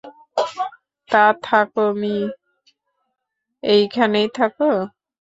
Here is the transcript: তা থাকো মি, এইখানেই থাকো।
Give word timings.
তা 1.09 1.23
থাকো 1.43 1.85
মি, 1.93 2.15
এইখানেই 3.63 4.27
থাকো। 4.37 4.71